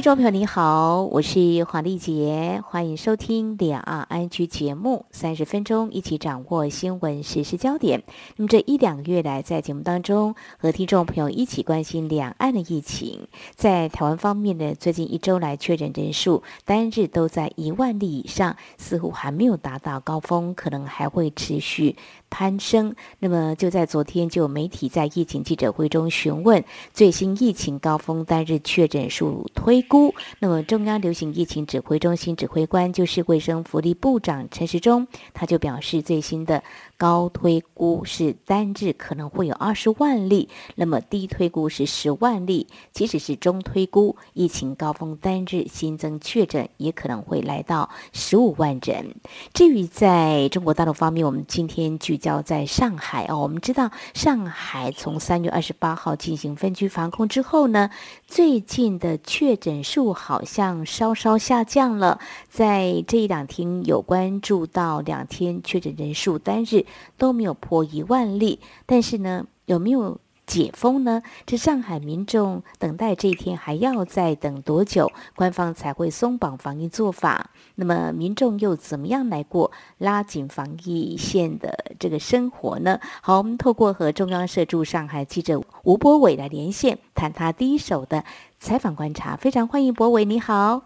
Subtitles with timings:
[0.00, 8.02] 听众朋友你好，我是黄丽杰，欢迎收听两岸安居节目，三十分钟一起掌握新闻时事焦点。
[8.36, 13.28] 那么这一两个月来，在节目当中和听众朋友一起关心两岸的疫情。
[13.54, 21.96] 在台湾方面呢，最近一周来确诊人数单日都在一万例以上，似乎还没有达到高峰，可能还会持续
[22.30, 22.94] 攀升。
[23.18, 30.14] 那么就在昨天，就有媒体在疫情记者会中询问最新疫情高峰单日确诊数推估。
[30.38, 36.62] 那么中央流行疫情指挥中心指挥官就是卫生福利部长陈时中，他就表示最新的
[37.00, 49.14] 高推估是单日可能会有二十万例，那么低推估是十万例，即使是中推估，疫情高峰单日新增确诊也可能会来到十五万人。
[49.54, 53.38] 至于在中国大陆方面，我们今天聚焦在上海哦。
[53.38, 57.88] 我们知道上海从三月二十八号进行分区防控之后呢，
[58.26, 62.20] 最近的确诊数好像稍稍下降了。
[62.50, 66.84] 在这一两天有关注到两天确诊人数单日
[67.16, 71.22] 都没有破一万例，但是呢，有没有解封呢？
[71.46, 75.12] 这上海民众等待这一天还要再等多久？
[75.36, 77.50] 官方才会松绑防疫做法？
[77.76, 82.98] 那么民众又怎么样来过拉紧防疫线的这个生活呢？
[83.22, 88.24] 好，我们透过和中央社驻上海记者吴博伟来连线，谈他第一手的
[88.58, 89.36] 采访观察。
[89.36, 90.82] 非常欢迎博伟，你好。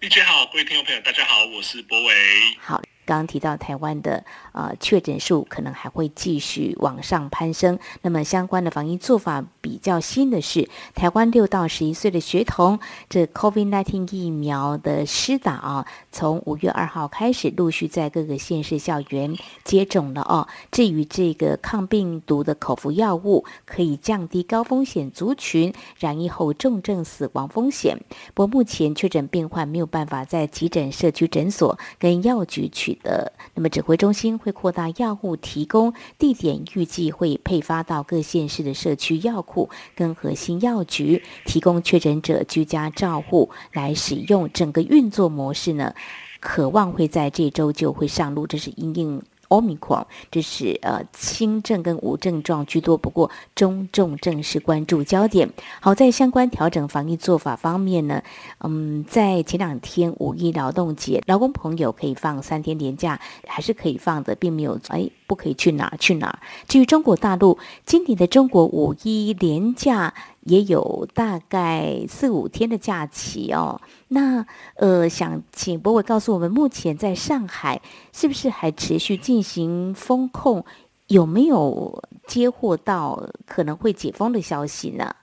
[0.00, 2.12] 丽姐好，各位听众朋友，大家好，我是博伟。
[2.60, 2.82] 好。
[3.06, 20.48] 刚提到台湾的呃确诊数可能还会继续往上攀升，那么相关的防疫做法比较新的是，台湾六到十一岁的学童这 COVID-19 疫苗的施打啊，从五月二号开始陆续在各个县市校园接种了哦。
[20.70, 27.98] 至于这个抗病毒的口服药物，可以降低高风险族群染疫后重症死亡风险。
[28.34, 44.50] 不过目前确诊病患没有办法在急诊、社区诊所跟药局取的，那么指挥中心会扩大药物提供地点，预计会配发到各县市的社区药库跟核心药局，提供确诊者居家照护来使用。
[44.52, 45.94] 整个运作模式呢，
[46.40, 48.46] 渴望会在这周就会上路。
[48.46, 49.22] 这是因应。
[49.54, 55.48] 奥密克戎这是呃轻症跟无症状居多，不过中重症是关注焦点。
[55.80, 58.20] 好，在相关调整防疫做法方面呢，
[58.58, 66.40] 嗯，在前两天五一劳动节，劳工朋友可以放三天年假，还是可以放的，并没有哎不可以去哪去哪。
[66.68, 70.14] 至于中国大陆今年的中国五一连假。
[70.44, 73.80] 也有大概四五天的假期哦。
[74.08, 74.44] 那
[74.76, 77.80] 呃，想请博伟告诉我们，目前在上海
[78.12, 80.62] 是不是还持续进行封控？
[81.06, 85.16] 有没有接获到可能会解封的消息呢？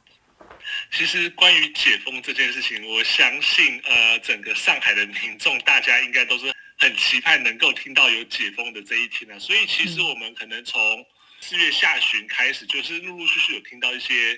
[0.91, 6.51] 其实关于解封这件事情，我相信呃，整个上海的民众大家应该都是
[6.81, 9.40] 很期盼能够听到有解封的这一天呢。
[9.40, 11.06] 所以其实我们可能从
[11.40, 14.38] 四月下旬开始，就是陆陆续续有听到一些。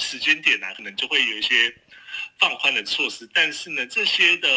[0.00, 1.74] 时间点呢、啊，可能就会有一些
[2.38, 4.48] 放宽的措施，但是呢，这些的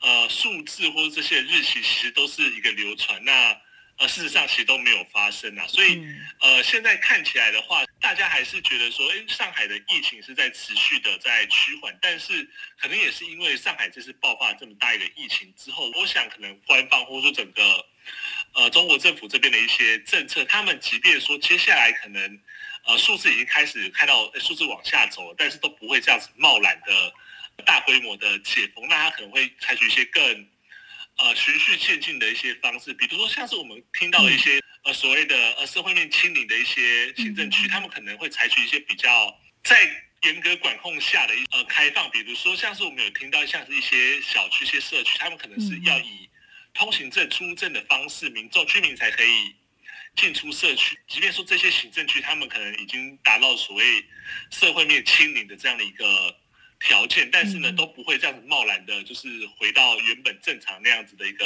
[0.00, 3.54] 呃数字或者这些日期其实都是一个流传，那
[3.96, 6.04] 呃事实上其实都没有发生啊，所以
[6.40, 17.86] 呃现在看起来的话，大家还是觉得说，哎，上海的疫情是在持续的在趋缓，但是可能也是因为上海这次爆发这么大一个疫情之后，我想可能官方或者说整个
[18.54, 22.40] 呃中国政府这边的一些政策，他们即便说接下来可能。
[22.86, 27.14] 呃，数字已经开始看到数字往下走了，但是都不会这样子贸然的
[27.64, 30.46] 大规模的解封，那他可能会采取一些更
[31.16, 39.32] 呃循序渐进的一些方式，比如说像是我们听到的一些呃所谓的呃社会面清零的一些行政区，他们可能会采取一些比较
[39.62, 39.88] 在
[40.22, 46.28] 严格管控下的一呃开放，比如说像是我们有听到像是一些小区、一些社区，他们可能是要以
[46.72, 49.54] 通行证、出入证的方式，民众居民才可以。
[50.16, 53.84] 进出社区，即便说这些行政区，他们可能已经达到所谓
[54.48, 56.32] 社会面清零的这样的一个
[56.84, 61.44] 条件，但是呢，都不会这样子贸然的，就是回到原本正常那样子的一个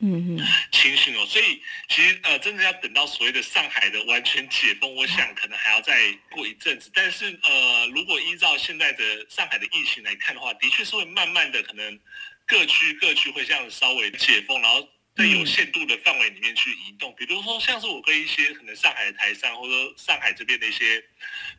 [0.00, 1.24] 嗯嗯情形哦。
[1.26, 6.90] 所以其实呃，真的要等到所谓的上海的完全解封， 我想可能还要再过一阵子。
[6.92, 11.98] 但是呃，如果依照现在的上海的疫情来看的话，的确是会慢慢的，可能
[12.44, 14.88] 各区各区会这样稍微解封，然后。
[15.16, 21.02] 在有限度的范围里面去移动，比如说像是我跟一些可能上海的台商或者上海这边的一些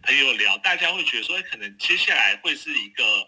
[0.03, 3.27] 朋友聊，大家会觉得说，可能接下来会是一个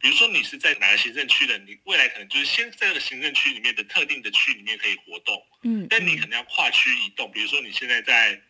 [0.00, 8.40] 比如说你是在哪个行政区的，你未来可能就是先在这个行政区里面的特定的区里面可以活动，嗯，但你可能要跨区移动，比如说你现在在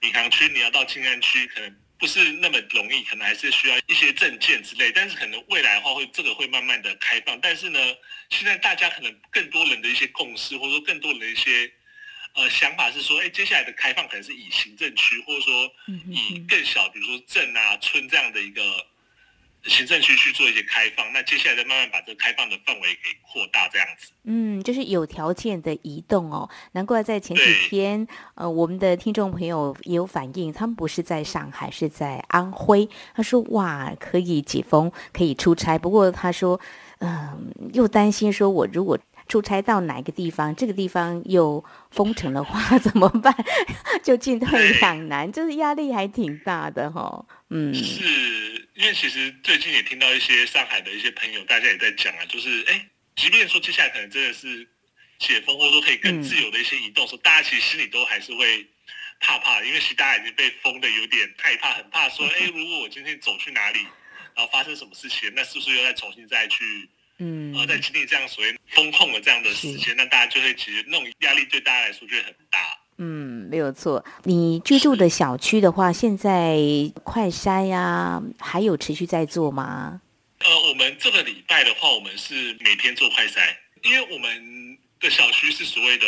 [0.00, 7.78] 闵行区，你要到静安区，可能不是那么容易，可能还是需要一些证件之类，但是可能未来的话会这个会慢慢的开放，但是呢，
[8.28, 11.70] 现在大家可能更多人的一些共识，或者说更多人的一些
[12.34, 15.72] 呃想法是说，哎，接下来的开放可能是以行政区，或者说
[16.08, 18.84] 以更小，比如说镇啊、村这样的一个。
[19.64, 24.12] 行政区去做一些开放，那接下来再慢慢把这个开放的范围给扩大，这样子。
[24.24, 26.48] 嗯，就是有条件的移动哦。
[26.72, 32.88] 难怪在前几天，呃，我们的听众朋友也有反映，他们不是在上海，是在安徽。
[33.14, 36.60] 他说：“哇，可以解封，可以出差。”不过他说
[36.98, 37.38] ：“嗯、呃，
[37.72, 38.98] 又担心说，我如果……”
[39.28, 43.34] 出差到哪个地方，这个地方又封城的话 怎么办？
[44.02, 47.24] 就进退两难，就是压力还挺大的哈。
[47.50, 54.66] 嗯，是因为其实最近也听到一些上海的一些朋友，大家也在讲啊，就是哎，即便说接下来可能真的是
[55.18, 58.66] 解封，或者说可以更自由的一些移动，说、嗯、大家其实心里都还是会
[59.20, 63.80] 怕怕，因为其实大家已经被封的有点害怕，很怕说，哎，如果我今天走去哪里，
[64.34, 66.88] 然后发生什么事情，那是不是又再重新再去？
[67.18, 72.58] 嗯，而在经历这样所谓风控的这样的时间，那大家就会其实那种压力对大家来说就会很大。
[72.98, 74.04] 嗯，没有错。
[74.24, 76.56] 你居住的小区的话，现在
[77.04, 80.00] 快筛呀、啊，还有持续在做吗？
[80.40, 86.06] 呃，我们这个礼拜的话，我们是每天做快筛，因为我们的小区是所谓的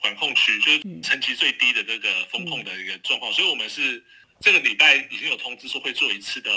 [0.00, 4.02] 管控区，就是层级最低的这个风控的一个状况，嗯、所以我们是
[4.40, 6.50] 这个礼拜已经有通知说会做一次的。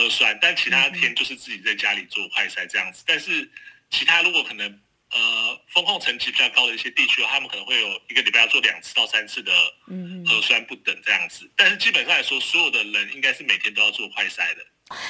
[0.00, 3.04] 核酸，但其他天就是自己在家里做快筛这样子。
[3.06, 3.48] 但是
[3.90, 4.66] 其他如果可能，
[5.10, 9.52] 呃，风控层级比较高的一些地区，他们可能会有一个礼拜要做两次到三次的
[10.26, 11.50] 核酸不等这样子。
[11.54, 14.64] 但是基本上来说，所有的人应该是每天都要做快筛的。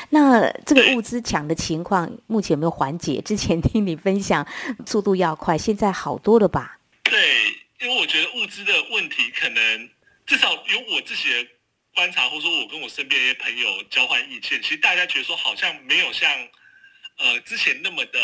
[0.08, 3.20] 那这个物资抢的情况目前有没有缓解？
[3.22, 4.44] 之前听你分享
[4.84, 6.81] 速度要快，现在好多了吧？
[7.04, 7.44] 对，
[7.81, 9.88] 因为我觉得物资的问题，可能
[10.26, 11.48] 至少有我自己的。
[12.00, 16.49] 观察，或者说我跟我身边一些朋友交换意见，其实大家觉得说好像没有像
[17.19, 18.19] 呃之前那么的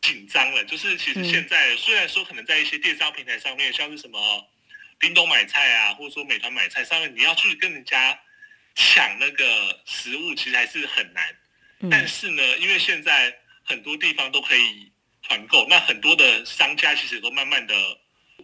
[0.00, 0.64] 紧张了。
[0.66, 4.48] 就是其实现在虽然说可能在一些电商平台上面，像是什么
[5.00, 8.16] 叮咚买菜啊，或者说美团买菜上面，你要去跟人家
[8.76, 11.36] 抢那个食物，其实还是很难。
[11.90, 14.92] 但是呢，因为现在很多地方都可以
[15.24, 17.74] 团购，那很多的商家其实都慢慢的。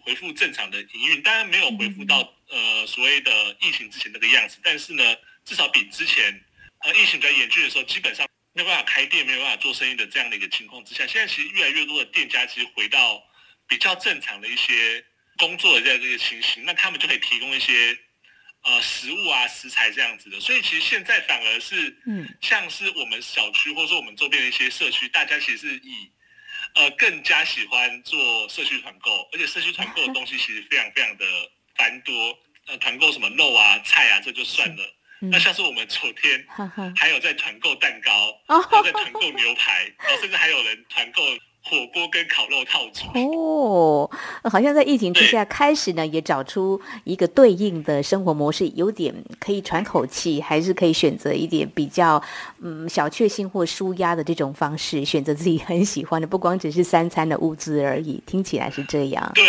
[0.08, 5.04] 恢复正常的营运，当然没有恢复到呃所谓的疫情之前那个样子，但是呢，
[5.44, 6.32] 至少比之前
[6.78, 13.22] 呃疫情比较严峻的时候，基本上没有办法开店、没有办法做生意的这样的一个情况之下，现在其实越来越多的店家其实回到
[13.66, 15.04] 比较正常的一些
[15.36, 17.94] 工作的这样一个情形，那他们就可以提供一些
[18.62, 26.10] 呃食物啊、食材这样子的，所以其实现在反而是嗯，像是我们小区或者说我们周边的一些社区，大家其实是以。
[26.74, 31.24] 呃，更加喜欢做社区团购，而且社区团购的东西其实非常非常的
[31.76, 32.38] 繁多。
[32.66, 34.94] 呃，团购什么肉啊、菜啊，这就算了。
[35.20, 36.46] 嗯、那像是我们昨天
[36.96, 41.22] 还有在团购蛋糕，还有在团购牛排，然后甚至还有人团购。
[41.68, 44.10] 火锅跟烤肉套餐哦，
[44.44, 52.22] 好像在疫情之下开始呢，也找出一个对应的生活模式，有点可以喘口气，还是可以选择一点比较
[52.62, 58.22] 嗯小确幸或舒压的这种方式，选择自己很喜欢的，不光只是三餐的物资而已。
[58.26, 59.30] 听起来是这样。
[59.34, 59.44] 对。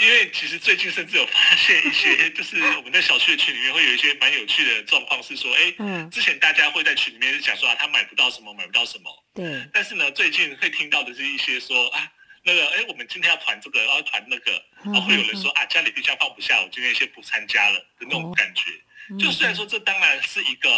[0.00, 5.70] 因为其实最近甚至有发现一些， 就是我们在小区的群里面会有一些蛮有趣的状况，是说，哎，
[6.10, 9.24] 之前大家会在群里面讲说啊，他买不到什么，买不到什么。
[9.34, 9.62] 对。
[9.74, 12.10] 但是呢，最近会听到的是一些说啊，
[12.44, 18.70] 那个，哎，我们今天要团这个，要团那个，然后会有人说啊，家里冰箱放不下，我今天先不参加了的那种感觉。
[19.18, 20.70] 就虽然说这当然是一个，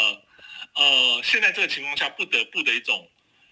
[0.74, 3.08] 呃，现在这个情况下不得不的一种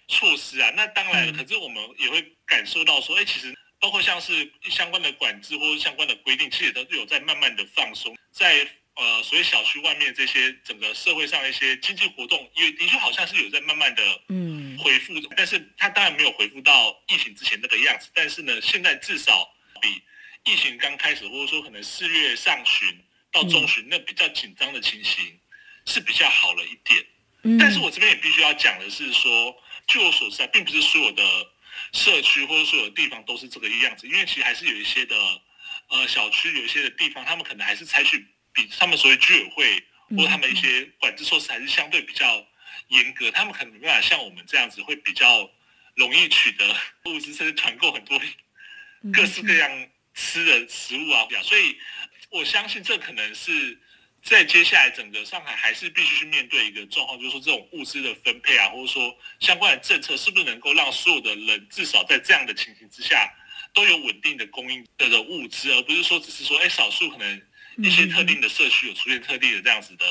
[0.09, 3.57] 措施啊，那当然，可是我们也会感受到说，哎，其实。
[3.81, 8.15] 包括像是相关的管制或者相关的规定，其实也都有在慢慢的放松。
[8.31, 18.09] 在呃，所谓小区外面这些整个社会上一些经济活动，也的确好像是有在慢慢的嗯恢复，嗯、但是它当然没有恢复到疫情之前那个样子。
[18.13, 19.49] 但是呢，现在至少
[19.81, 20.01] 比
[20.43, 25.39] 疫情刚开始，或者说可能四月上旬到中旬那比较紧张的情形
[25.85, 27.03] 是比较好了一点。
[27.43, 29.55] 嗯、但是我这边也必须要讲的是说，
[29.87, 31.23] 据我所知啊，并不是所有的。
[31.91, 35.15] 社区或者说有地方都是这个样子，因为其实还是有一些的，
[35.89, 39.83] 呃，小区有一些的地方，他们可能还是采取比他们所谓居委会
[40.15, 42.45] 或者他们一些管制措施还是相对比较
[42.87, 45.49] 严格，他们可能没办法像我们这样子会比较
[45.95, 48.19] 容易取得物资，甚至团购很多
[49.13, 51.77] 各式各样吃的食物啊，所以
[52.29, 53.79] 我相信这可能是
[54.23, 63.27] 在接下来整个上海还是必须去面对一个状况，就是说这种物资的分配啊，或者说相关的政策，是不是能够让所有的人至少在这样的情形之下
[63.73, 67.41] 都有稳定的供应的的物资，而不是说只是说，哎，少数可能
[67.77, 70.05] 一些特定的社区有出现特定的这样子的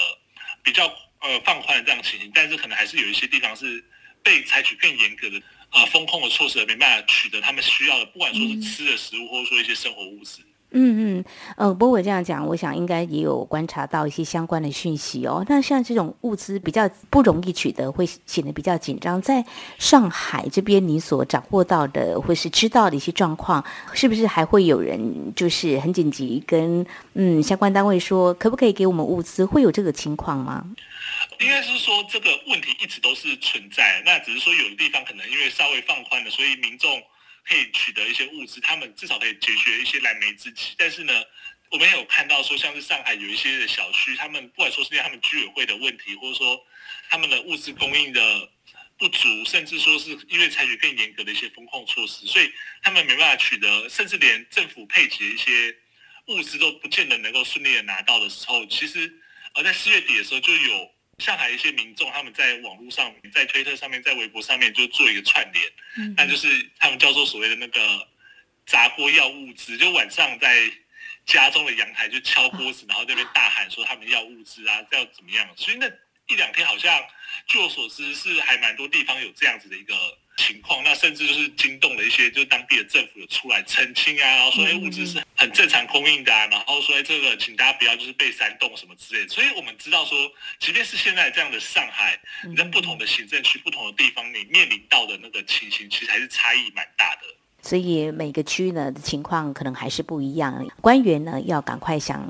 [0.62, 0.86] 比较
[1.20, 3.84] 呃放宽的这样情形，但是可能还是有一些地方是
[4.22, 5.40] 被采取更严格的
[5.70, 10.42] 呃风控的措施，而没办法取得他们需要的，不管说是吃的食物，或者说一些生活物资。
[10.72, 11.24] 嗯嗯，
[11.56, 15.44] 呃，不过我这样讲，我想应该也有观察到一些相关的讯息哦。
[15.48, 19.20] 那像这种物资比较不容易取得，会显得比较紧张。
[19.20, 19.44] 在
[19.78, 29.44] 上海这边，你所掌握到的或是知道的一些状况，是不是还会有人就是很紧急跟嗯相关单位说，可不可以给我们物资？
[29.44, 30.64] 会有这个情况吗？
[31.40, 36.90] 应该是说这个问题一直都是存在，那只是说有的地方可能因为稍微放宽了，所以民众。
[37.50, 40.70] 可以取得一些物资，他们至少可以解决一些燃眉之急。
[40.78, 41.12] 但是呢，
[41.68, 46.64] 我们也有看到说，像是上海有一些的小区，他们不管说是因为他们居委会的问题，或者说
[47.08, 48.48] 他们的物资供应的
[48.96, 52.52] 不足，甚至说是因为采取更严格的一些风控措施，所以
[52.84, 55.76] 他们没办法取得，甚至连政府配给的一些
[56.26, 59.12] 物资都不见得能够顺利的拿到的时候，其实
[59.54, 60.88] 而在四月底的时候就有。
[61.20, 68.08] 上海一些民众，他们在网络上、在推特上面、在微博上面就做一个串联，嗯，那就是他们叫做所谓的那个
[68.66, 70.68] 砸锅要物资，就晚上在
[71.26, 75.48] 家中的阳台就敲锅子，然后在那边大喊说他们要物资啊，要怎么样？
[75.56, 75.86] 所以那
[76.26, 77.00] 一两天好像
[77.46, 79.94] 据我所知是还蛮多地方有这样子的一个。
[80.40, 89.28] 情况，那甚至就是惊动了一些，就是当地的政府有出来澄清啊，然后说，哎，物资是很正常供应的啊，然后说，哎，这个请大家不要就是被煽动什么之类的。
[89.28, 90.16] 所以我们知道说，
[90.58, 92.18] 即便是现在这样的上海，
[92.48, 97.22] 你在不同的行政区、不同的地方，你面临到的那个情形，其实还是差异蛮大的。
[97.62, 102.26] 所以每个区呢的情况可能还是不一样，官员呢要赶快想。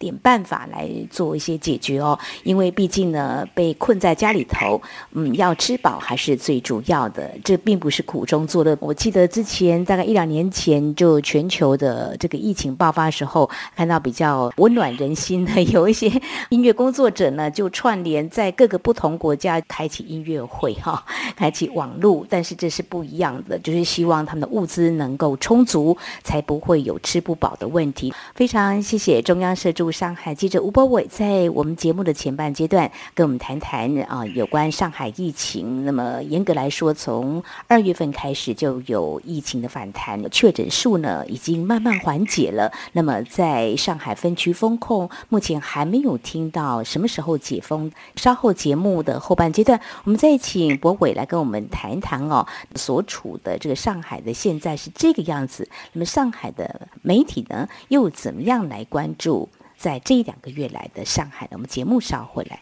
[0.00, 4.80] 点办法来做一些解决哦，因为毕竟呢，被困在家里头，
[5.12, 7.30] 嗯，要吃饱还是最主要的。
[7.44, 8.74] 这并不是苦中作乐。
[8.80, 16.10] 我记得之前大概一两年前，就全球的这个疫情爆发时候，看到比较温暖人心的，有一些
[16.48, 21.04] 音乐工作者呢，就串联在各个不同国家开启音乐会哈、
[21.36, 22.26] 开启网络。
[22.30, 28.14] 但是这是不一样的，就是希望他们的物资能够充足，才不会有吃不饱的问题。
[28.34, 29.89] 非常谢谢中央社驻。
[29.90, 35.84] 上海记者吴博伟在我们节目的前半阶段跟我们谈谈啊，有关上海疫情。
[35.84, 42.72] 那么严格来说，从二月份开始就有疫情的反弹，确诊数呢已经慢慢缓解了。
[42.92, 47.90] 那么在上海分区封控，目前还没有听到什么时候解封。
[48.16, 55.68] 稍后节目的后半阶段，我们再请博伟来跟我们谈一谈哦，所处的这个上海的现在是这个样子。
[55.92, 59.48] 那么上海的媒体呢，又怎么样来关注？
[59.80, 62.60] 在这一两个月来的上海，我们节目稍回来。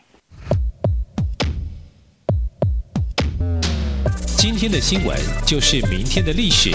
[4.37, 6.71] 今天的新闻就是明天的历史，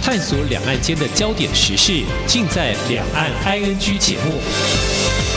[0.00, 5.29] 探索两岸间的焦点时事，尽在《两岸 ING》节目。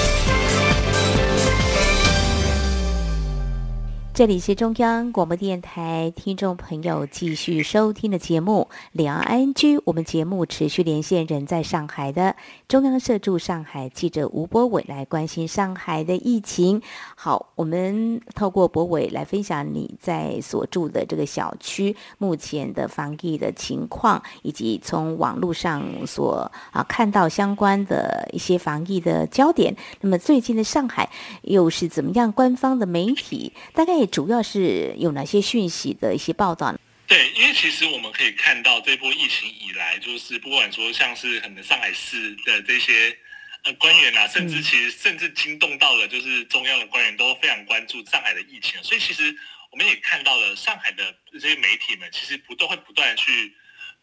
[4.14, 12.36] 这里是中央广播电台听众朋友继续收听的节目《两岸 ING》，我们节目持续连线人在上海的
[12.68, 16.80] 中央社驻上海记者吴博伟来关心上海的疫情。
[17.16, 29.76] 好，我们透过博伟来分享你在所住的这个小区目前的防疫的情况，以及从网络上所啊看到相关的一些防疫的焦点。
[30.02, 31.10] 那么最近的上海
[31.42, 32.32] 又是怎么样？
[32.32, 34.03] 官方的媒体大概。
[34.06, 36.80] 主要是有哪些讯息的一些报道呢？
[37.08, 43.16] 对，因为其实我们可以看到这波疫情以来，就是不管说像是可能上海市的这些
[43.64, 49.36] 呃官员啊，甚至其实甚至惊动到了就是中央的官员都非常关注上海的疫情，所以其实
[49.72, 53.54] 我们也看到了上海的这些媒体们其实不都会不断去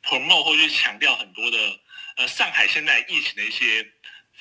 [0.05, 1.59] promote 或去强调很多的
[2.17, 3.85] 呃上海现在疫情的一些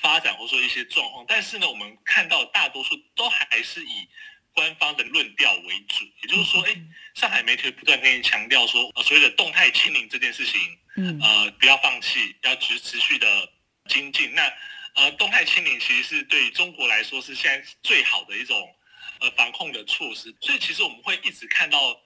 [0.00, 4.08] 发展或者说一些状况，但是呢，我们看到大多数都还是以
[4.54, 6.74] 官方的论调为主，也就是说，哎，
[7.14, 10.60] 上海媒体不断跟你强调说，呃，所谓的动态清零这件事情，
[10.96, 13.52] 嗯，呃，不要放弃，要持持续的
[13.88, 14.34] 精进。
[14.34, 14.52] 那，
[14.94, 18.56] 呃，动态清零其实是对于中国来说是现在最好的一种，
[19.20, 20.34] 呃，防控的措施。
[20.40, 22.00] 所以，其实我们会一直看到，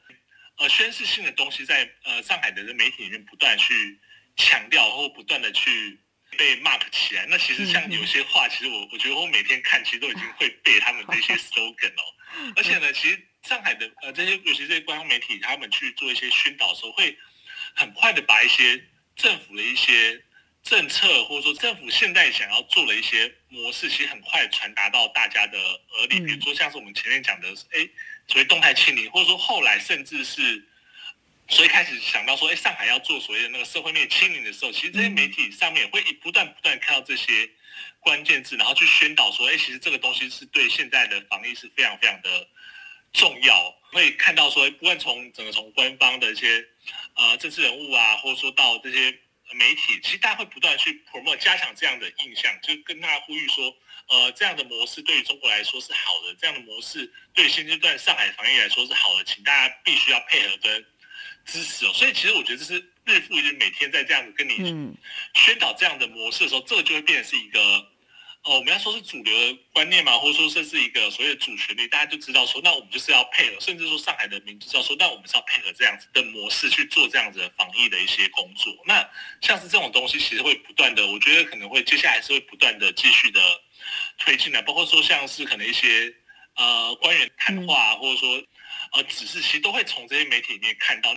[0.58, 3.98] 呃，宣示性的东西在呃上海的媒体里面不断去
[4.36, 5.98] 强调，或不断的去。
[6.36, 12.02] 被 mark 起来，那其实像有些话，其实我我觉得我每天看，其实都已经会背他们这些 slogan 哦。
[12.56, 17.16] 而且呢，其实上海的呃这些，尤其这些官方媒体，他们去做一些宣导的时候，会
[17.74, 18.82] 很快的把一些
[19.16, 20.22] 政府的一些
[20.62, 26.20] 政策或者说政府现在想要做的一些模式，其实很快传达到大家的耳里。
[26.20, 27.88] 比如说像是我们前面讲的，哎，
[28.28, 30.66] 所谓动态清零，或者说后来甚至是，
[31.48, 37.48] 所以开始想到说，哎，上海要做所谓的那个社会面清零的时候，其实这些媒体上面会不断不断看到这些
[38.00, 42.48] 关键字，然后去宣导说，哎，其实这个东西是对现在的防疫是非常非常的
[43.12, 43.74] 重要。
[43.92, 46.66] 会看到说，不管从整个从官方的一些
[47.14, 49.18] 呃政治人物啊，或者说到这些。
[49.52, 53.76] 媒体其实大家会不断去 promote 加强这样的印象，就跟大家呼吁说，
[54.08, 60.84] 呃，这样的模式对于中国来说是好的，这样的模式对现阶段上海防疫来说是好的，请大家必须要配合跟
[61.44, 61.92] 支持哦。
[61.94, 62.74] 所以其实我觉得这是
[63.04, 64.56] 日复一日每天在这样子跟你
[65.34, 67.86] 宣导这样的模式的时候，这个就会变成是一个。
[68.46, 78.70] 哦，我们要说是主流的观念嘛，或者说这是一个所谓的主旋律，大家就知道说，那我们就是要配合，甚至说上海的民知道说，那我们是要配合这样子的模式去做这样子的防疫的一些工作。
[78.84, 79.02] 那
[79.40, 83.40] 像是这种东西，其实会不断的，我觉得可能会接下来是会不断的继续的
[84.18, 86.14] 推进来，包括说像是可能一些
[86.56, 88.42] 呃官员谈话，或者说
[88.94, 91.10] 呃指示，其实都会从这些媒体里面看到。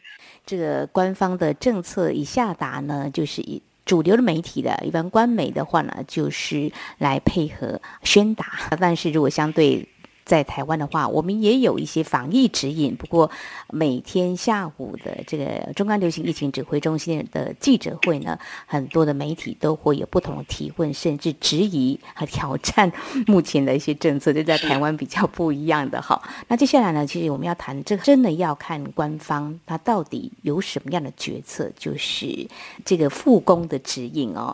[0.45, 3.61] 这个官方的政策一下达呢，就是以。
[3.85, 8.45] 主流的媒体的一般官媒的话呢，就是来配合宣达。
[8.81, 9.87] 但是如果相对
[10.27, 12.93] 在台湾的话，我们也有一些防疫指引。
[12.97, 13.31] 不过
[13.71, 22.91] 每天下午的这个中央流行疫情指挥中心的记者会呢，很多的媒体都会有不同的提问，甚至质疑和挑战
[23.25, 26.21] 目前的一些政策，就在台湾比较不一样的哈。
[26.49, 32.45] 那接下来呢，其实我们要谈这个，真的要看官方他到底有什么样的决策，就是
[32.83, 34.53] 这个复工的指引哦。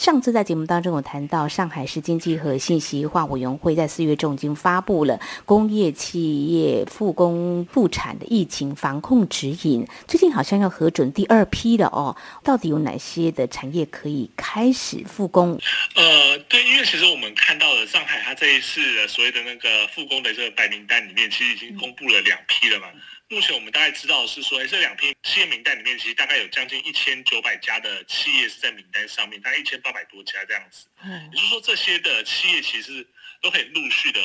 [0.00, 12.16] 上次在节目当中，有谈到上海市经济和信息化委员会在四月中已经发布了工业企业复工复产的疫情防控指引，最近好像要核准第二批了哦。
[12.42, 15.60] 到底有哪些的产业可以开始复工？
[15.94, 22.86] 呃，对，因为其实我们看到了上海，它这一次的所谓的那个复工的这个白名单里面，其实已经公布了两批了嘛。
[23.32, 30.88] 目前我们大概知道的是说，哎，这两批企业名单里面，其实大概有将近一千九百家的企业是在名单上面，大概一千八百多家这样子。
[31.04, 33.06] 嗯，也就是说，这些的企业其实
[33.40, 34.20] 都可以陆续的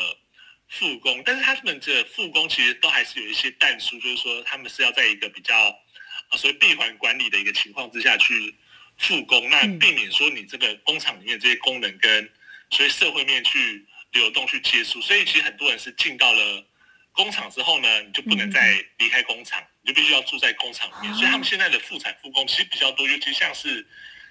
[0.70, 5.56] 复工，但是他们的复工其实都还是有一些但书，就是说他们是要在一个比较
[6.30, 8.56] 啊所谓闭环管理的一个情况之下去
[8.98, 12.28] 复工，那避免说你这个工厂里面这些功能跟
[12.72, 16.66] 所以社会面去流动去接触，所以其实很多人是进到了。
[17.16, 21.14] 工厂之后呢，你就不能再离开工厂，你就必须要住在工厂里面。
[21.16, 23.88] 所以他们现在的复产复工其实比较多，尤其像是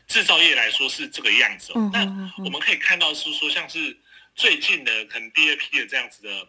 [0.07, 1.73] 制造业来说是这个样子。
[1.93, 2.01] 那
[2.45, 3.97] 我们可以看到是说，像是
[4.37, 6.47] 最近的可能第二批的这样子的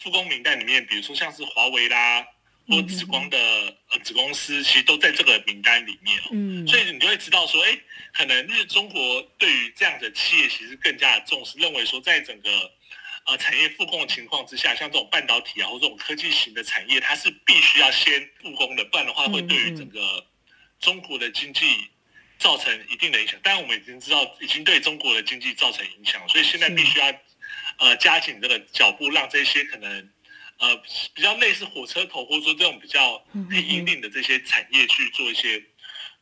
[0.00, 2.26] 复工名单里面，比如说像是华为啦，
[2.66, 3.38] 或紫光的
[3.92, 6.28] 呃子公司，其实都在这个名单里面哦。
[6.32, 7.78] 嗯，所以你就会知道说，哎，
[8.12, 12.72] 可能日中国对于这样的企业其实更加的重视，认为说在整个。
[13.26, 20.24] 呃，产业复工的情况之下，像这种半导体啊，或这种科技型的产业，它是必须要先复工的，不然的话会对于整个
[20.78, 21.90] 中国的经济
[22.38, 23.36] 造成一定的影响。
[23.42, 27.12] 当然，我们已经知道，已经对中国的经济造成影响，所以现在必须要
[27.78, 30.10] 呃加紧这个脚步，让这些可能
[30.58, 30.76] 呃
[31.12, 35.60] 比较类似火车头，或者说这种比较很引领的这些产业去做一些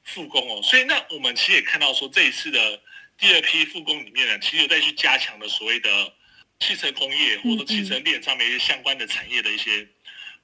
[0.04, 0.62] 复工哦。
[0.62, 2.80] 所以，那我们其实也看到说，这一次的
[3.18, 6.14] 第二批复工里面呢，其实有在去加强的所谓的。
[6.60, 9.86] 汽车工业或者汽车链上面一些相关的产业的一些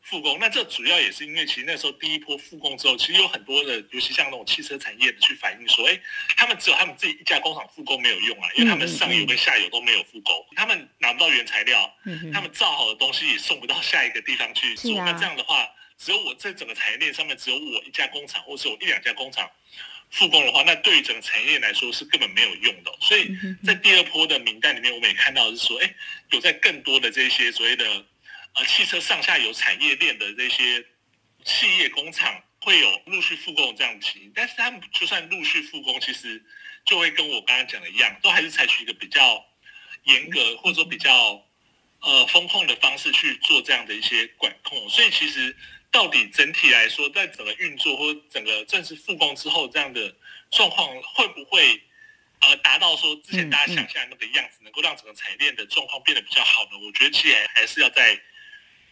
[0.03, 6.01] 复工，那这主要也是因为其实那时候第一波复工之后，其实有很多的，尤其像那种汽车产业的去反映说，哎，
[6.37, 11.95] 他们只有他们自己一家工厂复工没有用啊，因为他们上游跟下游都没有复工，他们拿不到原材料，
[12.33, 15.69] 他们造好的东西也送不到下一个地方去做，那这样的话，
[15.99, 19.49] 只有我在整个产业链上面只有我一家工厂，或者是我一两家工厂。
[20.11, 22.93] 复工的话，那对于整个产业链来说是根本没有用的。
[23.01, 23.31] 所以
[23.65, 25.95] 在第二波的名单里面，我们也看到是说，哎，
[26.31, 27.87] 有在更多的这些所谓的
[28.55, 30.85] 呃汽车上下游产业链的这些
[31.45, 34.33] 企业工厂会有陆续复工这样的情形。
[34.35, 36.45] 但是他们就算陆续复工，其实
[36.85, 39.45] 就会跟我刚刚讲的一样，都还是采取一个比较
[40.05, 41.41] 严格或者说比较
[42.01, 44.89] 呃风控的方式去做这样的一些管控。
[44.89, 45.57] 所以其实。
[45.91, 50.15] 到底整体来说，在整个运作或整个正式复工之后，这样的
[50.51, 51.83] 状况会不会
[52.41, 56.79] 呃达到说之前大家想象那个样子，能够让整个产业链的状况变得比较好呢？
[56.85, 58.21] 我觉得其实还是要再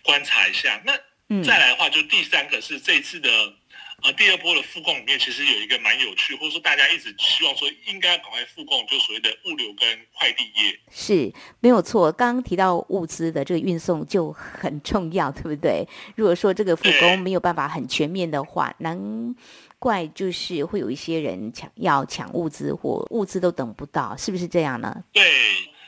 [0.03, 0.83] 观察一下。
[0.85, 0.99] 那
[1.43, 3.55] 再来的话，就第三个是这一次的
[4.03, 12.11] 呃第二波的复工里面，其实有一个蛮有趣，或者说大家一直希望说应该赶快复工，就所谓的物流跟快递业是没有错。
[12.13, 15.87] 刚刚提到物资的这个运送就很重要，对不对？
[16.15, 19.35] 如果说这个复工没有办法很全面的话，难
[19.79, 25.05] 怪就是会有一些人抢要抢物资或物资都等不到，是不是这样呢？
[25.13, 25.25] 对。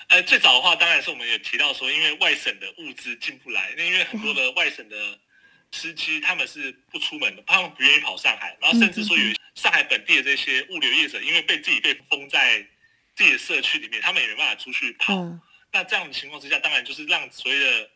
[0.08, 4.96] 呃，最早的话，当然是我们也提到说，因为外省的物资进不来，那因为很多的外省的
[5.72, 12.60] 司机他们是不出门的，他们不愿意跑上海，然后甚至说有上海本地的这些物流业者，因为被自己被封在
[13.14, 15.14] 自己的社区里面，他们也没办法出去跑。
[15.72, 17.90] 那这样的情况之下，当然就是让所谓的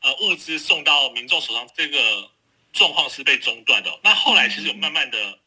[0.00, 2.30] 呃物资送到民众手上这个
[2.72, 4.00] 状况是被中断的。
[4.02, 5.38] 那后来其实有慢慢的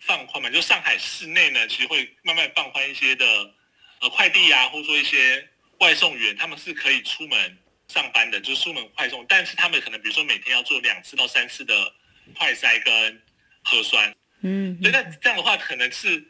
[0.00, 3.54] 放宽嘛，就上海市内呢，其实会慢慢放宽一些的
[4.00, 5.46] 呃快递啊，或者说一些。
[5.80, 7.58] 外送员他们是可以出门
[7.90, 11.92] 上班的，就是出门快送，但是他们可能比如说每天要做两次到三次的
[12.36, 13.22] 快筛跟
[13.64, 16.24] 核酸，嗯，所以那这样的话可能是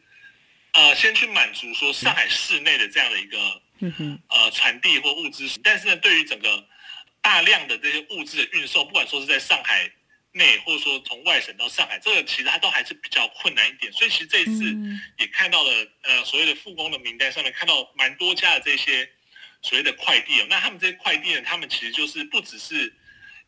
[0.73, 3.61] 呃先去满足说上海市内的这样的一个
[4.27, 6.67] 呃传递或物资，但是呢对于整个
[7.21, 9.87] 大量的这些物资的运送，不管说是在上海
[10.31, 14.75] 内或者说从外省到上海，这个其实它都还是比较困难一点，所以其实这一次
[15.19, 19.07] 也看到了呃所谓的复工的名单上面看到蛮多家的这些。
[19.61, 22.91] 所谓的快递哦，那他们这些快递呢，他们其实就是不只是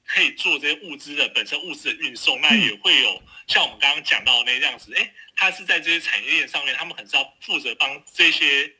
[0.05, 8.71] 可以做这些物资的本身物资的运送，那也会有像我们刚刚讲到的那样子，哎，他是在这些产业链上面，他们很是要负责帮这些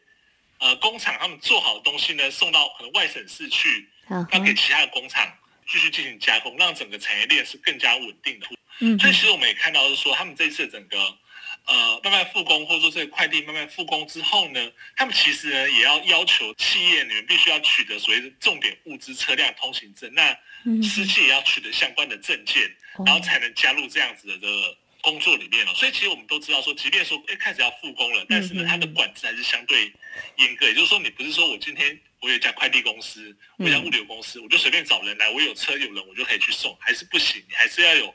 [0.60, 5.28] 呃工厂他们做好的东西呢，送到可能外省市去，要给其他的工厂
[5.67, 8.48] 继续进行加工，让整个产业链是更加稳定的。
[8.80, 11.17] 嗯，所以其实我们也看到是说，他们这次整个。
[11.65, 20.38] 呃，慢慢复工，或者说这个快递慢慢复工之后呢，他们其实呢也要要求企业你们必须要取得所谓的重点物资车辆通行证，那
[20.82, 22.69] 司机也要取得相关的证件，
[23.06, 25.73] 然后才能加入这样子的这个工作里面了。
[25.73, 29.89] 所以其实我们都知道说，即便说一开始要复工了，但是呢，它的管制还是相对
[30.36, 30.67] 严格。
[30.67, 38.13] 也就是说，你不是说我今天我有一家快递公司，我有一家物流公司，我就随便找人来，我有车有人，我就可以去送，还是不行，你还是要有。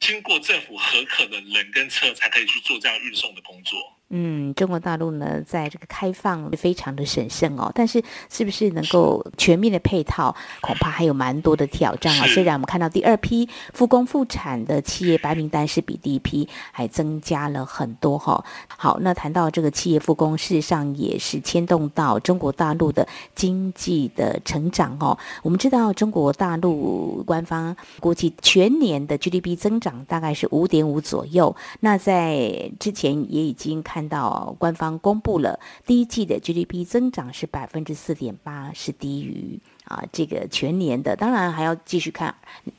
[0.00, 3.97] 经过政府核可的人跟车才可以去做这样运送的工作。
[4.10, 12.26] 嗯，中国大陆呢，在这个开放非常的审慎哦，但是是不是能够全面的配套，恐怕还有蛮多的挑战啊。
[12.26, 18.44] 虽然我们看到第二批复工复产的企业白名单是比第一批还增加了很多哈、哦。
[18.66, 25.18] 好，那谈到这个企业复工，事实上也是牵动到中国大陆的经济的成长哦。
[25.42, 33.97] 我们知道中国大陆官方估计全年的 GDP 增长大概是五点五左右，那在之前也已经看。
[33.98, 41.16] 看到官方公布了第一季的 GDP 增长是百分之四点八，是低于啊这个全年的。
[41.16, 42.32] 当然还要继续看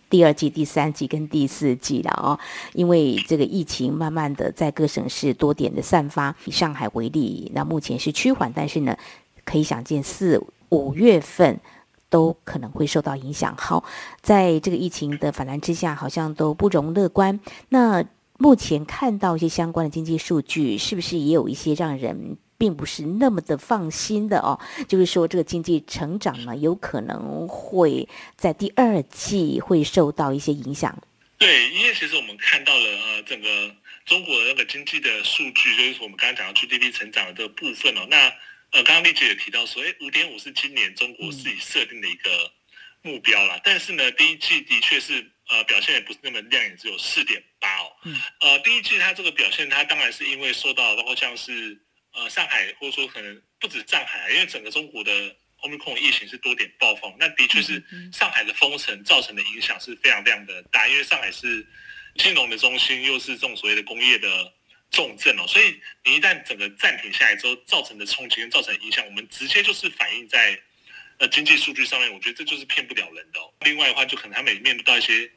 [0.10, 2.39] 第二季、第三季跟第四季了哦，
[2.71, 6.34] 因为这个疫情慢慢的在各省市多点的散发。
[6.45, 8.95] 以上海为例，那目前是趋缓，但是呢，
[9.43, 11.60] 可以想见四五月份
[12.10, 13.53] 都可能会受到影响。
[13.58, 13.84] 好，
[14.21, 17.38] 在这个疫情的反弹之下，好像都不容乐观。
[17.67, 18.05] 那
[18.41, 24.58] 目前看到一些相关的经济数据，是不是也有一些让人并不是那么的放心的哦？
[24.88, 30.97] 就是说，这个经济成长呢，有可能会在第二季会受到一些影响。
[31.38, 33.75] 对，因为其实我们看到了呃，整个
[34.06, 38.08] 中国的那个经济的数据，就是我们刚刚讲到 GDP 成长的这个部分哦。
[38.10, 38.15] 那
[38.71, 42.30] 呃，刚刚丽姐也提到说，哎，五点五是今年中国自己设定的一个
[43.02, 43.60] 目标啦。
[43.65, 45.30] 但是呢，第一季的确是。
[45.49, 47.91] 呃，表现也不是那么亮眼，只有四点八哦。
[48.03, 48.15] 嗯。
[48.39, 51.75] 呃，第一季它这个表现，它当然是因为受到包括像是
[52.13, 55.12] 呃上海，或者说可能不止上海，因为整个中国的
[55.62, 57.83] Omicron 疫情是多点暴风，那的确是
[58.13, 61.65] 上海的封城造成的影响是非常非常的大，因为上海是
[62.17, 64.53] 金融的中心，又是这种所谓的工业的
[64.91, 70.62] 重镇哦，所以你一旦整个暂停下来之后，造成的冲击跟造成的影响，我们直接就是反映在
[71.17, 73.51] 呃经济数据上面，我觉得这就是骗不了人的哦。
[73.62, 75.27] 另外的话，就可能他们也面对到一些。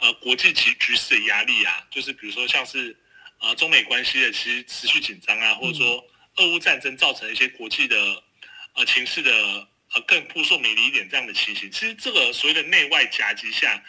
[0.00, 2.96] 呃，国际局局势的压力啊，就是比如说像是
[3.38, 6.02] 呃中美关系的其实持续紧张啊，或者说
[6.36, 8.22] 俄乌战争造成一些国际的
[8.74, 9.32] 呃情势的
[9.94, 13.82] 呃更扑朔迷离一点这样的情形，其实这个所谓的内外夹击下，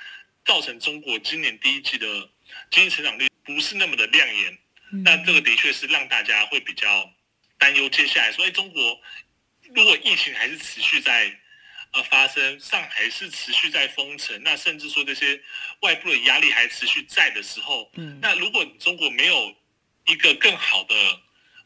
[0.44, 2.30] 造成中国今年第一季的
[2.70, 4.58] 经济成长率不是那么的亮眼，
[5.06, 7.10] 那这个的确是让大家会比较
[7.58, 7.88] 担忧。
[7.88, 9.00] 接下来说，哎，中国
[9.74, 11.38] 如果疫情还是持续在。
[11.94, 15.40] 呃，发生上海是持续在封城，那甚至说这些
[15.82, 19.54] 外部的压力还持续在的时候，嗯，那如果中国没有
[20.06, 20.96] 一个更好的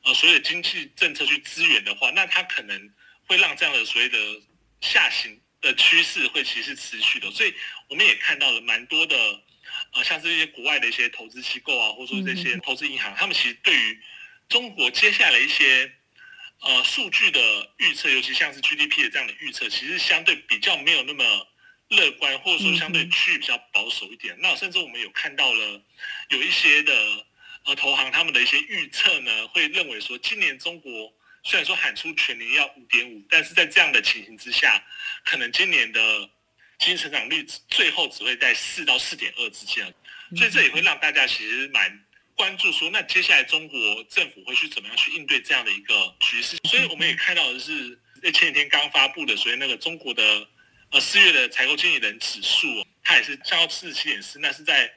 [0.04, 2.94] 呃所谓的经济政策去支援的话，那它可能
[3.28, 4.18] 会让这样的所谓的
[4.82, 7.30] 下行的趋势会其实持续的。
[7.30, 7.54] 所以
[7.88, 9.16] 我们也看到了蛮多的
[9.94, 14.00] 呃，像是一些国外的一些投资机构啊，或者说这些投资银行，他们其实对于
[14.50, 15.92] 中国接下来一些
[16.62, 17.40] 呃数据的
[17.78, 21.48] 预测，尤其像是 GDP 的这样的预测，其实相对比较没有那么
[21.90, 24.36] 乐观，或者说相对趋于比较保守一点。
[24.40, 25.82] 那甚至我们有看到了
[26.30, 27.26] 有一些的
[27.66, 31.14] 呃投行他们的一些预测呢，会认为说今年中国。
[31.48, 34.84] 虽然说喊出全年要五点五，但是在这样的情形之下，
[35.24, 36.28] 可能今年的
[36.80, 39.86] 经济成长率最后只会在四到四点二之间，
[40.36, 42.04] 所以这也会让大家其实蛮
[42.36, 46.58] 关注说，那接下来中国政府会去怎么样去应对这样的一个局势？
[46.70, 50.48] 所以我们也看到的是，在前几天刚发布的，所以那个中国的
[50.92, 52.68] 呃四月的采购经理人指数，
[53.04, 54.92] 它也是降到四十七点四，那是在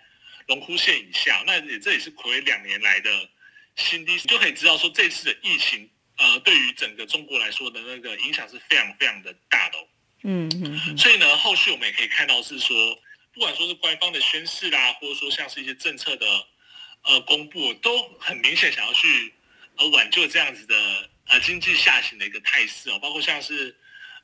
[0.46, 3.28] 荣枯线以下，那也这也是睽违两年来的
[3.76, 5.88] 新低，就可以知道说这次的疫情。
[6.20, 9.86] 呃，对于整个中国来说的那个影响是非常非常的大的哦。
[10.24, 10.98] 嗯嗯。
[10.98, 12.76] 所以呢，后续我们也可以看到是说，
[13.32, 16.26] 不管说是官方的宣示啦，或者说像是一些政策的
[17.08, 19.34] 呃公布，都很明显想要去
[19.76, 22.98] 呃挽救这样子的呃经济下行的一个态势哦。
[23.00, 23.76] 包括像是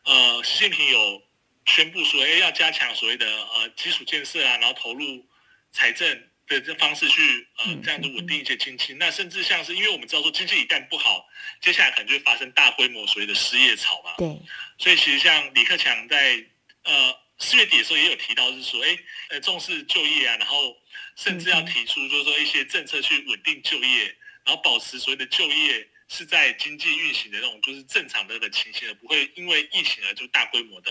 [0.05, 1.23] 呃习近平有
[1.67, 5.27] 宣布说，哎，要加强所谓的呃基础建设啊，然后投入
[5.73, 6.23] 财政。
[6.47, 11.27] 的这方式去呃这样子稳定一些经济，那甚至像是因为我们知道说经济一旦不好，
[11.63, 14.13] 接下来可能就会发生大规模所谓的失业潮嘛。
[14.19, 14.29] 对。
[14.77, 16.45] 所以其实像李克强在
[16.83, 18.95] 呃四月底的时候也有提到，是说哎
[19.31, 20.77] 呃重视就业啊，然后
[21.17, 24.05] 甚至要提出就是说一些政策去稳定就业，
[24.45, 30.91] 然后保持所谓的就业是在经济运行的那种就是正常的的情形，而不会因为疫情而就大规模的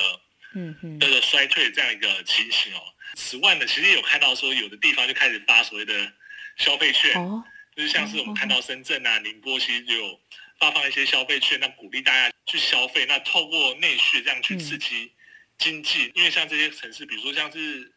[0.56, 2.82] 嗯嗯的衰退这样一个情形哦。
[3.16, 6.14] 此外呢，其实有看到说，有的地方就开始发所谓的
[6.58, 7.44] 消费券，哦、
[7.76, 10.20] 就是像是我们看到深圳啊、宁波，其实就有
[10.60, 15.12] 发放一些消费券，那鼓励大家去消费，那透过内需这样去刺激
[15.60, 16.06] 经济。
[16.06, 17.92] 嗯、因为像这些城市，比如说像是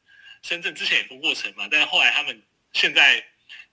[0.47, 2.41] 深圳之前也封过城嘛，但是后来他们
[2.73, 3.21] 现在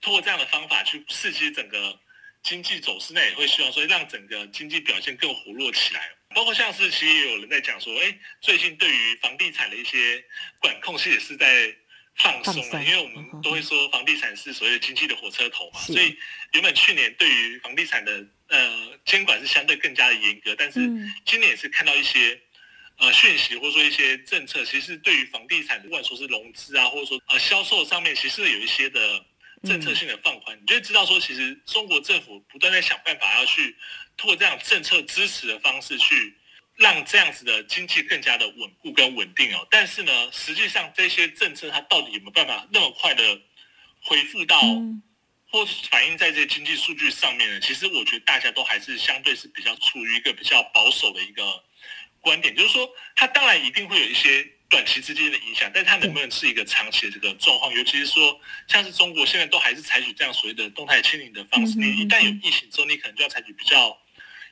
[0.00, 1.96] 通过这样的方法去刺激整个
[2.42, 6.10] 经济走势，那也会希望说让整个经济表现更活络起来。
[6.34, 10.24] 包括像是其实也有人在讲说，哎，最近对于房地产的一些
[10.58, 11.72] 管控是也是在
[12.16, 16.18] 放松了，因为我们都会说房地产是所谓的经济的火车头嘛，所以
[16.54, 20.80] 原本去年对于房地产的呃监管是相对更加的严格，但是
[21.24, 22.40] 今年也是看到一些
[22.98, 29.24] 呃讯息或者说一些政策，其实对于房地产不管说是融资啊，或者说呃销售上面，其实有一些的
[29.62, 33.76] 政策性的放宽，你就会知道说，其实中国政府不断在想办法要去。
[34.16, 36.32] 通过这样政策支持的方式去
[36.76, 43.40] 让这样子的经济更加的稳固跟稳定哦，但是呢，实际上这些政策它到底有没有办法那么快的
[44.04, 44.60] 恢复到，
[45.50, 47.58] 或是反映在这些经济数据上面呢？
[47.58, 51.42] 其实我觉得大家都还是相对是比较处于一个比较保守的一个
[52.24, 54.50] 观点，就是说它当然一定会有一些。
[54.70, 57.72] 短期之间的影响，但它能不能是一个长期的这个状况？
[57.72, 63.96] 尤其是说，像是中国现在都还是采取这样所谓的动态清零的方式，你一旦有疫情之后，你可能就要采取比较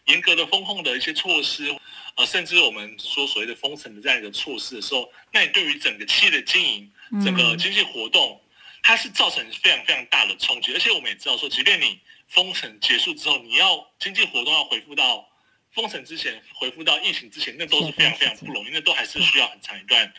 [0.05, 1.75] 严格的风控的一些措施，
[2.15, 6.93] 呃，甚至我们说所谓的封城的这样一个措施的时候，那你对于整个企业的经营、
[7.25, 8.41] 整个经济活动，
[8.81, 10.73] 它是造成非常非常大的冲击。
[10.73, 15.27] 而且我们也知道说，即便你封城结束之后，你要经济活动要恢复到。
[15.75, 20.13] 封城之前回复到疫情之前，那都是非常非常不容易，那都还是需要很长一段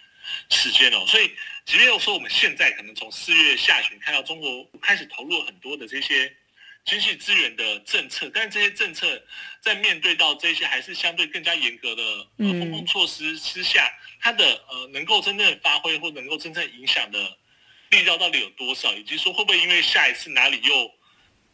[0.49, 1.05] 时间哦。
[1.07, 1.31] 所以，
[1.65, 6.35] 即便说我们现在可能从四月下旬看到中国开始投入很多的这些
[6.85, 9.23] 经济资源的政策，但是这些政策
[9.61, 12.03] 在面对到这些还是相对更加严格的
[12.37, 17.37] 呃封控措施之下，它的呃能够真正发挥或能够真正影响的
[17.89, 20.91] 力道到底有多少，以及说会不会因为下一次哪里又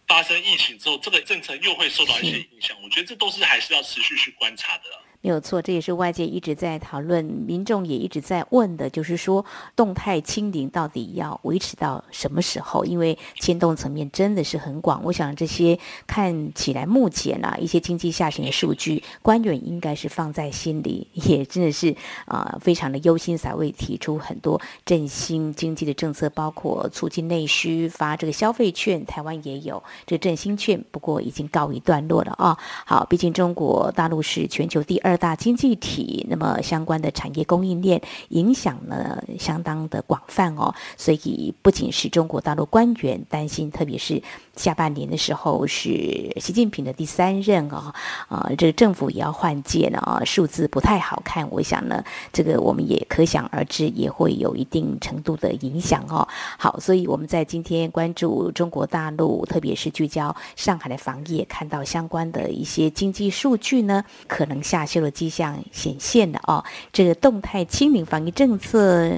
[0.09, 2.75] 发生疫情之后，这个政策又会受到一些影响。
[2.83, 4.85] 我觉得这都是还是要持续去观察的。
[5.21, 12.85] 没有错，这也是外界一直在讨论，民众也一直在问的，就是说动态清零到底要维持到什么时候？
[12.85, 15.01] 因为牵动层面真的是很广。
[15.03, 15.77] 我想这些
[16.07, 32.57] 看起来目前啊一些经济下行的数据，官员应该是放在心里，也真的是啊、非常的忧心，才会提出很多振兴经济的政策，包括促进内需、发这个消费券，台湾也有这振兴券，不过已经告一段落了啊。
[32.85, 35.08] 好，毕竟中国大陆是全球第二。
[35.09, 44.21] 二大经济体，那么相关的产业供应链影响呢，相当的广泛哦，所以不仅是中国大陆官员担心，特别是
[44.55, 47.91] 下半年的时候是习近平的第三任哦，
[48.27, 56.27] 啊、这个政府也要换届了啊，数字不太好看，我想呢，这个我们也可想而知，也会有一定程度的影响哦。
[56.59, 64.98] 好，所以我们在今天关注中国大陆，特别是聚焦上海的防疫，看到相关的一些经济数据呢，可能下修。
[65.01, 69.11] 的迹象显现的哦，这个动态清零防疫政策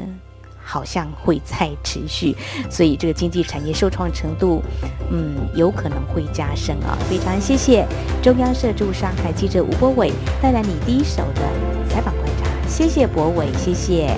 [0.64, 2.36] 好像会再持续，
[2.70, 4.62] 所以这个经济产业受创程度，
[5.10, 6.98] 嗯，有可能会加深啊。
[7.10, 7.86] 非常谢谢
[8.22, 11.42] 中央社驻上海记者吴博伟带来你第一手的
[11.90, 14.16] 采访观察，谢谢博伟，谢谢，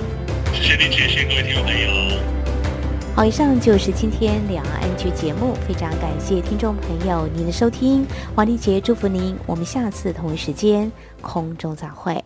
[0.52, 1.88] 谢谢丽姐，谢谢各位听众朋友。
[3.16, 10.90] 好，以上就是今天两岸 ING 节目，非常感谢听众朋友您的收听，王丽杰祝福您，我们下次同一时间
[11.24, 12.22] 空中再会。